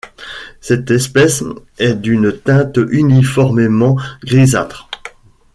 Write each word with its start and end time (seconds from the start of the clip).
Cette 0.61 0.89
espèce 0.89 1.43
est 1.77 1.93
d'une 1.93 2.31
teinte 2.41 2.79
uniformément 2.89 3.95
grisâtre. 4.23 4.89